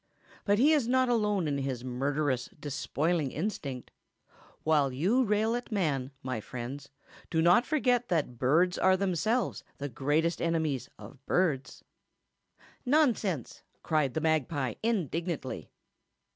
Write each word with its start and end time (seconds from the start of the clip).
But 0.45 0.57
he 0.57 0.73
is 0.73 0.87
not 0.87 1.09
alone 1.09 1.47
in 1.47 1.59
his 1.59 1.83
murderous, 1.83 2.49
despoiling 2.59 3.31
instinct. 3.31 3.91
While 4.63 4.91
you 4.91 5.23
rail 5.23 5.53
at 5.55 5.71
man, 5.71 6.09
my 6.23 6.39
friends, 6.41 6.89
do 7.29 7.39
not 7.39 7.67
forget 7.67 8.07
that 8.09 8.39
birds 8.39 8.79
are 8.79 8.97
themselves 8.97 9.63
the 9.77 9.89
greatest 9.89 10.41
enemies 10.41 10.89
of 10.97 11.23
birds." 11.27 11.83
"Nonsense!" 12.83 13.61
cried 13.83 14.15
the 14.15 14.21
magpie, 14.21 14.73
indignantly. 14.81 15.69